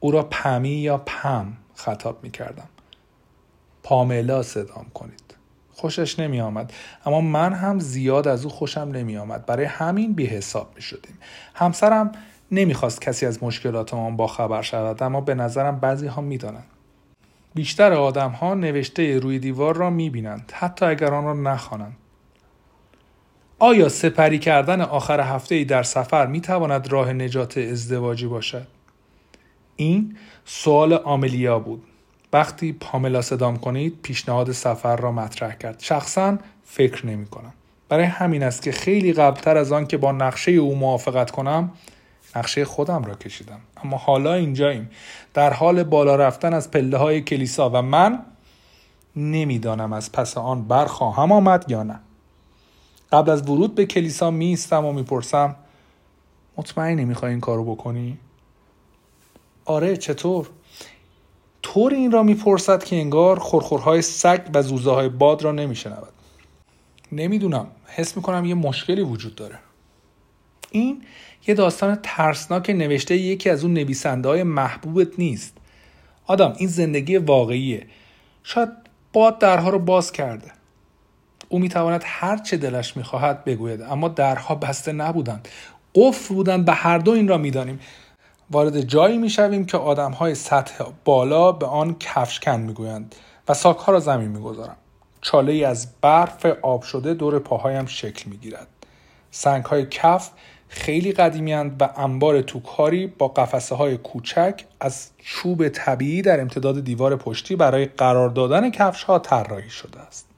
او 0.00 0.10
را 0.10 0.22
پمی 0.22 0.68
یا 0.68 0.98
پم 0.98 1.52
خطاب 1.74 2.18
می 2.22 2.30
کردم. 2.30 2.68
پاملا 3.82 4.42
صدام 4.42 4.86
کنید. 4.94 5.22
خوشش 5.74 6.18
نمی 6.18 6.40
آمد 6.40 6.72
اما 7.06 7.20
من 7.20 7.52
هم 7.52 7.80
زیاد 7.80 8.28
از 8.28 8.44
او 8.44 8.50
خوشم 8.50 8.80
نمی 8.80 9.16
آمد 9.16 9.46
برای 9.46 9.64
همین 9.64 10.12
بی 10.12 10.26
حساب 10.26 10.72
می 10.76 10.82
شدیم 10.82 11.18
همسرم 11.54 12.12
نمی‌خواست 12.52 13.00
کسی 13.00 13.26
از 13.26 13.42
مشکلاتمان 13.42 14.16
با 14.16 14.26
خبر 14.26 14.62
شود 14.62 15.02
اما 15.02 15.20
به 15.20 15.34
نظرم 15.34 15.80
بعضی 15.80 16.06
ها 16.06 16.22
می 16.22 16.38
دانند. 16.38 16.66
بیشتر 17.54 17.92
آدم 17.92 18.30
ها 18.30 18.54
نوشته 18.54 19.18
روی 19.18 19.38
دیوار 19.38 19.76
را 19.76 19.90
می 19.90 20.10
بینند 20.10 20.52
حتی 20.54 20.86
اگر 20.86 21.14
آن 21.14 21.24
را 21.24 21.34
نخوانند 21.34 21.96
آیا 23.62 23.88
سپری 23.88 24.38
کردن 24.38 24.80
آخر 24.80 25.20
هفته 25.20 25.54
ای 25.54 25.64
در 25.64 25.82
سفر 25.82 26.26
می 26.26 26.40
تواند 26.40 26.92
راه 26.92 27.12
نجات 27.12 27.58
ازدواجی 27.58 28.26
باشد؟ 28.26 28.66
این 29.76 30.16
سوال 30.44 30.92
آملیا 30.92 31.58
بود. 31.58 31.82
وقتی 32.32 32.72
پاملا 32.72 33.22
صدام 33.22 33.56
کنید 33.56 33.98
پیشنهاد 34.02 34.52
سفر 34.52 34.96
را 34.96 35.12
مطرح 35.12 35.54
کرد. 35.54 35.80
شخصا 35.80 36.38
فکر 36.64 37.06
نمی 37.06 37.26
کنم. 37.26 37.52
برای 37.88 38.04
همین 38.04 38.42
است 38.42 38.62
که 38.62 38.72
خیلی 38.72 39.12
قبلتر 39.12 39.56
از 39.56 39.72
آن 39.72 39.86
که 39.86 39.96
با 39.96 40.12
نقشه 40.12 40.52
او 40.52 40.74
موافقت 40.74 41.30
کنم 41.30 41.70
نقشه 42.36 42.64
خودم 42.64 43.04
را 43.04 43.14
کشیدم 43.14 43.60
اما 43.84 43.96
حالا 43.96 44.34
اینجاییم 44.34 44.90
در 45.34 45.52
حال 45.52 45.82
بالا 45.82 46.16
رفتن 46.16 46.54
از 46.54 46.70
پله 46.70 46.96
های 46.96 47.20
کلیسا 47.20 47.70
و 47.70 47.82
من 47.82 48.18
نمی‌دانم 49.16 49.92
از 49.92 50.12
پس 50.12 50.38
آن 50.38 50.68
برخواهم 50.68 51.32
آمد 51.32 51.64
یا 51.68 51.82
نه 51.82 52.00
قبل 53.12 53.30
از 53.30 53.48
ورود 53.48 53.74
به 53.74 53.86
کلیسا 53.86 54.30
میستم 54.30 54.84
و 54.84 54.92
می‌پرسم 54.92 55.56
مطمئنی 56.56 57.04
می‌خوای 57.04 57.30
این 57.30 57.40
کارو 57.40 57.74
بکنی؟ 57.74 58.18
آره 59.64 59.96
چطور؟ 59.96 60.48
طور 61.62 61.94
این 61.94 62.12
را 62.12 62.22
می‌پرسد 62.22 62.84
که 62.84 62.96
انگار 62.96 63.38
خورخورهای 63.38 64.02
سگ 64.02 64.40
و 64.54 64.62
زوزه 64.62 64.90
های 64.90 65.08
باد 65.08 65.42
را 65.42 65.52
نمیشنود. 65.52 66.12
نمی‌دونم 67.12 67.66
حس 67.86 68.16
می‌کنم 68.16 68.44
یه 68.44 68.54
مشکلی 68.54 69.02
وجود 69.02 69.34
داره. 69.34 69.58
این 70.70 71.02
یه 71.46 71.54
داستان 71.54 71.98
ترسناک 72.02 72.70
نوشته 72.70 73.16
یکی 73.16 73.50
از 73.50 73.64
اون 73.64 73.74
نویسنده 73.74 74.28
های 74.28 74.42
محبوبت 74.42 75.18
نیست. 75.18 75.56
آدم 76.26 76.54
این 76.58 76.68
زندگی 76.68 77.16
واقعیه. 77.16 77.86
شاید 78.42 78.68
باد 79.12 79.38
درها 79.38 79.70
رو 79.70 79.78
باز 79.78 80.12
کرده. 80.12 80.52
او 81.52 81.58
می‌تواند 81.58 82.02
هر 82.04 82.36
چه 82.36 82.56
دلش 82.56 82.96
می‌خواهد 82.96 83.44
بگوید. 83.44 83.82
اما 83.82 84.08
درها 84.08 84.54
بسته 84.54 84.92
نبودند. 84.92 85.48
قفل 85.94 86.34
بودند 86.34 86.64
به 86.64 86.72
هر 86.72 86.98
دو 86.98 87.10
این 87.10 87.28
را 87.28 87.38
می‌دانیم. 87.38 87.80
وارد 88.50 88.80
جایی 88.80 89.18
می‌شویم 89.18 89.66
که 89.66 89.76
آدم 89.76 90.10
های 90.12 90.34
سطح 90.34 90.84
بالا 91.04 91.52
به 91.52 91.66
آن 91.66 91.96
کفشکن 92.00 92.60
می‌گویند 92.60 93.14
و 93.48 93.54
ساکها 93.54 93.92
را 93.92 94.00
زمین 94.00 94.28
می‌گذارم 94.28 94.76
چاله 95.20 95.52
ای 95.52 95.64
از 95.64 95.88
برف 96.00 96.46
آب 96.62 96.82
شده 96.82 97.14
دور 97.14 97.38
پاهایم 97.38 97.86
شکل 97.86 98.30
می‌گیرد. 98.30 98.66
سنگ 99.30 99.64
های 99.64 99.86
کف 99.90 100.30
خیلی 100.68 101.12
قدیمی 101.12 101.54
و 101.54 101.88
انبار 101.96 102.42
توکاری 102.42 103.06
با 103.06 103.28
قفسه 103.28 103.74
های 103.74 103.96
کوچک 103.96 104.64
از 104.80 105.10
چوب 105.18 105.68
طبیعی 105.68 106.22
در 106.22 106.40
امتداد 106.40 106.84
دیوار 106.84 107.16
پشتی 107.16 107.56
برای 107.56 107.84
قرار 107.84 108.28
دادن 108.28 108.70
کفش 108.70 109.02
ها 109.02 109.18
طراحی 109.18 109.70
شده 109.70 110.00
است. 110.00 110.31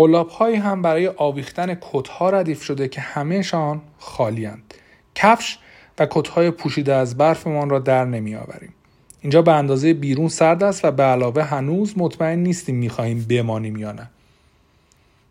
قلاب 0.00 0.28
هایی 0.28 0.56
هم 0.56 0.82
برای 0.82 1.06
آویختن 1.16 1.74
کت 1.74 2.08
ها 2.08 2.30
ردیف 2.30 2.62
شده 2.62 2.88
که 2.88 3.00
همهشان 3.00 3.80
خالی 3.98 4.44
هند. 4.44 4.74
کفش 5.14 5.58
و 5.98 6.06
کت 6.10 6.28
های 6.28 6.50
پوشیده 6.50 6.94
از 6.94 7.16
برفمان 7.16 7.70
را 7.70 7.78
در 7.78 8.04
نمی 8.04 8.36
آوریم. 8.36 8.74
اینجا 9.20 9.42
به 9.42 9.52
اندازه 9.52 9.94
بیرون 9.94 10.28
سرد 10.28 10.62
است 10.62 10.84
و 10.84 10.90
به 10.90 11.02
علاوه 11.02 11.42
هنوز 11.42 11.94
مطمئن 11.98 12.38
نیستیم 12.38 12.76
می‌خواهیم 12.76 13.26
بمانیم 13.28 13.76
یا 13.76 13.92
نه. 13.92 14.10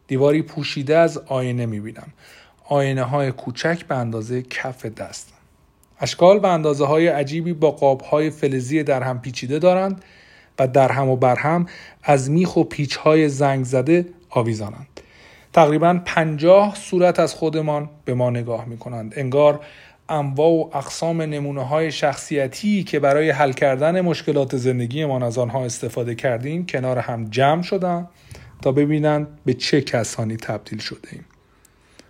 دیواری 0.07 0.41
پوشیده 0.41 0.97
از 0.97 1.17
آینه 1.17 1.65
می 1.65 1.79
بینم. 1.79 2.07
آینه 2.65 3.03
های 3.03 3.31
کوچک 3.31 3.85
به 3.85 3.95
اندازه 3.95 4.41
کف 4.41 4.85
دست 4.85 5.33
اشکال 5.99 6.37
و 6.37 6.45
اندازه 6.45 6.85
های 6.85 7.07
عجیبی 7.07 7.53
با 7.53 7.71
قاب 7.71 8.01
های 8.01 8.29
فلزی 8.29 8.83
در 8.83 9.03
هم 9.03 9.21
پیچیده 9.21 9.59
دارند 9.59 10.03
و 10.59 10.67
در 10.67 10.91
هم 10.91 11.09
و 11.09 11.15
بر 11.15 11.35
هم 11.35 11.65
از 12.03 12.29
میخ 12.29 12.57
و 12.57 12.63
پیچ 12.63 12.95
های 12.95 13.29
زنگ 13.29 13.65
زده 13.65 14.05
آویزانند 14.29 15.01
تقریبا 15.53 16.01
پنجاه 16.05 16.75
صورت 16.75 17.19
از 17.19 17.33
خودمان 17.33 17.89
به 18.05 18.13
ما 18.13 18.29
نگاه 18.29 18.65
می 18.65 18.77
کنند 18.77 19.13
انگار 19.17 19.59
انواع 20.09 20.49
و 20.49 20.69
اقسام 20.77 21.21
نمونه 21.21 21.63
های 21.63 21.91
شخصیتی 21.91 22.83
که 22.83 22.99
برای 22.99 23.29
حل 23.29 23.51
کردن 23.51 24.01
مشکلات 24.01 24.57
زندگیمان 24.57 25.23
از 25.23 25.37
آنها 25.37 25.65
استفاده 25.65 26.15
کردیم 26.15 26.65
کنار 26.65 26.97
هم 26.97 27.29
جمع 27.29 27.61
شدن 27.61 28.07
تا 28.61 28.71
ببینند 28.71 29.27
به 29.45 29.53
چه 29.53 29.81
کسانی 29.81 30.37
تبدیل 30.37 30.79
شده 30.79 31.09
ایم. 31.11 31.25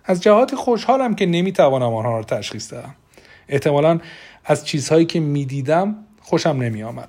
از 0.04 0.22
جهات 0.22 0.54
خوشحالم 0.54 1.14
که 1.14 1.26
نمی‌توانم 1.26 1.94
آنها 1.94 2.16
را 2.16 2.22
تشخیص 2.22 2.72
دهم. 2.72 2.94
احتمالا 3.48 4.00
از 4.44 4.66
چیزهایی 4.66 5.04
که 5.04 5.20
می‌دیدم 5.20 5.96
خوشم 6.20 6.48
نمی 6.48 6.82
آمد. 6.82 7.08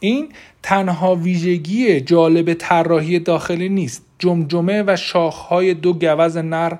این 0.00 0.28
تنها 0.62 1.14
ویژگی 1.14 2.00
جالب 2.00 2.54
طراحی 2.54 3.18
داخلی 3.18 3.68
نیست. 3.68 4.06
جمجمه 4.18 4.84
و 4.86 4.96
شاخهای 4.96 5.74
دو 5.74 5.92
گوز 5.92 6.36
نر 6.36 6.72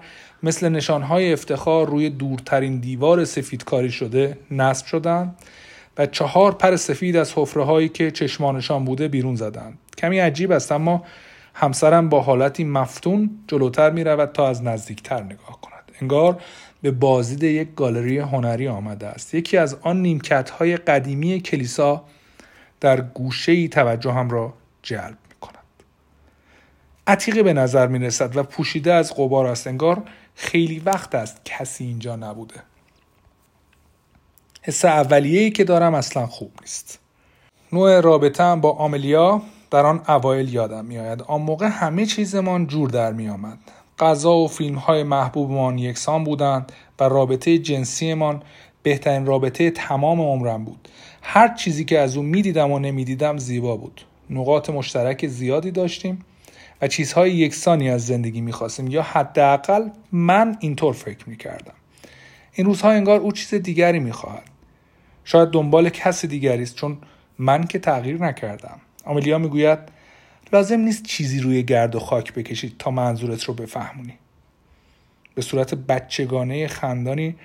مثل 0.42 0.68
نشانهای 0.68 1.32
افتخار 1.32 1.86
روی 1.86 2.10
دورترین 2.10 2.80
دیوار 2.80 3.24
سفیدکاری 3.24 3.90
شده 3.90 4.38
نصب 4.50 4.86
شدند 4.86 5.36
و 5.98 6.06
چهار 6.06 6.52
پر 6.52 6.76
سفید 6.76 7.16
از 7.16 7.32
حفره 7.36 7.64
هایی 7.64 7.88
که 7.88 8.10
چشمانشان 8.10 8.84
بوده 8.84 9.08
بیرون 9.08 9.36
زدند. 9.36 9.78
کمی 9.98 10.18
عجیب 10.18 10.52
است 10.52 10.72
اما 10.72 11.04
همسرم 11.54 12.08
با 12.08 12.20
حالتی 12.20 12.64
مفتون 12.64 13.30
جلوتر 13.48 13.90
می 13.90 14.04
رود 14.04 14.32
تا 14.32 14.48
از 14.48 14.62
نزدیکتر 14.62 15.22
نگاه 15.22 15.60
کند. 15.62 15.92
انگار 16.00 16.42
به 16.82 16.90
بازدید 16.90 17.42
یک 17.42 17.68
گالری 17.76 18.18
هنری 18.18 18.68
آمده 18.68 19.06
است. 19.06 19.34
یکی 19.34 19.56
از 19.56 19.76
آن 19.80 20.02
نیمکت 20.02 20.50
های 20.50 20.76
قدیمی 20.76 21.40
کلیسا 21.40 22.04
در 22.86 23.00
گوشه 23.00 23.52
ای 23.52 23.68
توجهم 23.68 24.30
را 24.30 24.52
جلب 24.82 25.18
می 25.28 25.34
کند 25.40 25.64
عتیقه 27.06 27.42
به 27.42 27.52
نظر 27.52 27.86
می 27.86 27.98
رسد 27.98 28.36
و 28.36 28.42
پوشیده 28.42 28.92
از 28.92 29.14
قبار 29.14 29.46
است. 29.46 29.66
انگار 29.66 30.02
خیلی 30.34 30.78
وقت 30.78 31.14
است 31.14 31.40
کسی 31.44 31.84
اینجا 31.84 32.16
نبوده. 32.16 32.54
حس 34.62 34.84
اولیه‌ای 34.84 35.50
که 35.50 35.64
دارم 35.64 35.94
اصلا 35.94 36.26
خوب 36.26 36.52
نیست. 36.60 36.98
نوع 37.72 38.00
رابطه 38.00 38.56
با 38.56 38.72
آملیا 38.72 39.42
در 39.70 39.86
آن 39.86 40.02
اوایل 40.08 40.54
یادم 40.54 40.84
میآید. 40.84 41.22
آن 41.22 41.42
موقع 41.42 41.66
همه 41.66 42.06
چیزمان 42.06 42.66
جور 42.66 42.90
در 42.90 43.12
میآمد. 43.12 43.58
غذا 43.98 44.32
و 44.32 44.48
فیلم 44.48 44.78
های 44.78 45.02
محبوبمان 45.02 45.78
یکسان 45.78 46.24
بودند 46.24 46.72
و 47.00 47.04
رابطه 47.04 47.58
جنسیمان 47.58 48.42
بهترین 48.82 49.26
رابطه 49.26 49.70
تمام 49.70 50.20
عمرم 50.20 50.64
بود. 50.64 50.88
هر 51.28 51.54
چیزی 51.54 51.84
که 51.84 51.98
از 51.98 52.16
او 52.16 52.22
می‌دیدم 52.22 52.70
و 52.70 52.78
نمی‌دیدم 52.78 53.38
زیبا 53.38 53.76
بود. 53.76 54.00
نقاط 54.30 54.70
مشترک 54.70 55.26
زیادی 55.26 55.70
داشتیم 55.70 56.18
و 56.82 56.88
چیزهای 56.88 57.32
یکسانی 57.32 57.90
از 57.90 58.06
زندگی 58.06 58.40
می‌خواستیم. 58.40 58.88
یا 58.88 59.02
حداقل 59.02 59.88
من 60.12 60.56
اینطور 60.60 60.94
فکر 60.94 61.28
می‌کردم. 61.28 61.72
این 62.54 62.66
روزها 62.66 62.90
انگار 62.90 63.20
او 63.20 63.32
چیز 63.32 63.54
دیگری 63.54 63.98
می‌خواهد. 63.98 64.50
شاید 65.24 65.48
دنبال 65.48 65.88
کس 65.88 66.24
دیگری 66.24 66.62
است 66.62 66.76
چون 66.76 66.98
من 67.38 67.64
که 67.64 67.78
تغییر 67.78 68.22
نکردم. 68.22 68.80
آملیا 69.04 69.38
می‌گوید 69.38 69.78
لازم 70.52 70.80
نیست 70.80 71.02
چیزی 71.02 71.40
روی 71.40 71.62
گرد 71.62 71.94
و 71.94 72.00
خاک 72.00 72.32
بکشید 72.32 72.74
تا 72.78 72.90
منظورت 72.90 73.44
رو 73.44 73.54
بفهمونی. 73.54 74.14
به 75.34 75.42
صورت 75.42 75.74
بچگانه 75.74 76.68
خندانی 76.68 77.36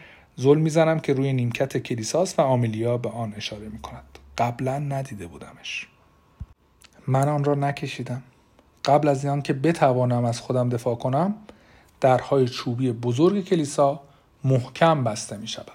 زل 0.42 0.58
می‌زنم 0.58 1.00
که 1.00 1.14
روی 1.14 1.34
نیمکت 1.34 1.78
کلیساست 1.78 2.40
و 2.40 2.42
آملیا 2.42 2.98
به 2.98 3.10
آن 3.10 3.34
اشاره 3.38 3.70
می‌کند. 3.70 4.20
قبلا 4.38 4.80
ندیده 4.80 5.28
بودمش. 5.28 5.88
من 7.08 7.30
آن 7.30 7.44
را 7.44 7.56
نکشیدم. 7.56 8.24
قبل 8.86 9.08
از 9.08 9.26
آن 9.26 9.42
که 9.42 9.54
بتوانم 9.54 10.26
از 10.26 10.40
خودم 10.40 10.70
دفاع 10.70 10.96
کنم 10.96 11.36
درهای 12.00 12.48
چوبی 12.48 12.92
بزرگ 12.92 13.46
کلیسا 13.46 14.02
محکم 14.44 15.04
بسته 15.04 15.38
می 15.38 15.48
شود. 15.48 15.72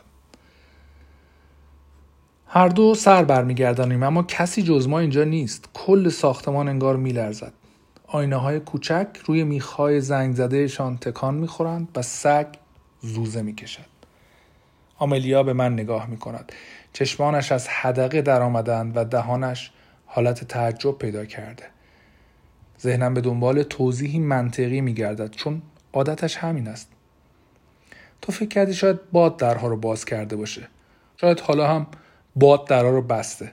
هر 2.47 2.69
دو 2.69 2.95
سر 2.95 3.25
برمیگردانیم 3.25 4.03
اما 4.03 4.23
کسی 4.23 4.63
جز 4.63 4.89
ما 4.89 4.99
اینجا 4.99 5.25
نیست. 5.25 5.69
کل 5.75 6.09
ساختمان 6.09 6.69
انگار 6.69 6.97
میلرزد. 6.97 7.53
آینه 8.07 8.37
های 8.37 8.61
کوچک 8.61 9.07
روی 9.26 9.45
میخهای 9.45 10.00
زنگ 10.00 10.35
زدهشان 10.35 10.97
تکان 10.97 11.35
می‌خورند 11.35 11.89
و 11.97 12.02
سگ 12.02 12.47
زوزه 13.00 13.43
می‌کشد. 13.43 13.96
آملیا 14.99 15.43
به 15.43 15.52
من 15.52 15.73
نگاه 15.73 16.06
می 16.06 16.17
کند. 16.17 16.52
چشمانش 16.93 17.52
از 17.52 17.69
حدقه 17.69 18.23
در 18.23 18.43
آمدند 18.43 18.97
و 18.97 19.04
دهانش 19.04 19.71
حالت 20.06 20.45
تعجب 20.45 20.99
پیدا 20.99 21.25
کرده. 21.25 21.65
ذهنم 22.80 23.15
به 23.15 23.21
دنبال 23.21 23.63
توضیحی 23.63 24.19
منطقی 24.19 24.80
می 24.80 24.95
گردد 24.95 25.30
چون 25.30 25.63
عادتش 25.93 26.37
همین 26.37 26.69
است. 26.69 26.89
تو 28.23 28.32
فکر 28.32 28.49
کردی 28.49 28.75
شاید 28.75 29.11
باد 29.13 29.37
درها 29.37 29.69
رو 29.69 29.76
باز 29.76 30.04
کرده 30.04 30.37
باشه. 30.37 30.69
شاید 31.21 31.41
حالا 31.41 31.69
هم 31.69 31.87
باد 32.37 32.69
درها 32.69 32.91
رو 32.91 33.02
بسته. 33.02 33.52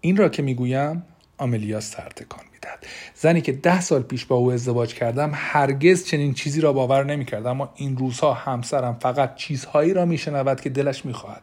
این 0.00 0.16
را 0.16 0.28
که 0.28 0.42
می‌گویم 0.42 1.02
آملیا 1.40 1.80
سرتکان 1.80 2.44
می‌دهد. 2.52 2.86
زنی 3.14 3.40
که 3.40 3.52
ده 3.52 3.80
سال 3.80 4.02
پیش 4.02 4.24
با 4.24 4.36
او 4.36 4.52
ازدواج 4.52 4.94
کردم 4.94 5.30
هرگز 5.34 6.04
چنین 6.04 6.34
چیزی 6.34 6.60
را 6.60 6.72
باور 6.72 7.04
نمی‌کرد. 7.04 7.46
اما 7.46 7.72
این 7.76 7.96
روزها 7.96 8.34
همسرم 8.34 8.98
فقط 9.00 9.36
چیزهایی 9.36 9.94
را 9.94 10.04
میشنود 10.04 10.60
که 10.60 10.70
دلش 10.70 11.04
می‌خواهد 11.04 11.42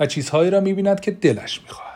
و 0.00 0.06
چیزهایی 0.06 0.50
را 0.50 0.60
می‌بیند 0.60 1.00
که 1.00 1.10
دلش 1.10 1.62
می‌خواهد. 1.62 1.95